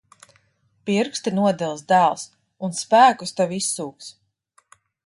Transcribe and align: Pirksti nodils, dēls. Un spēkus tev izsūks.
Pirksti 0.89 1.33
nodils, 1.39 1.85
dēls. 1.93 2.25
Un 2.69 2.75
spēkus 2.81 3.39
tev 3.43 3.57
izsūks. 3.61 4.11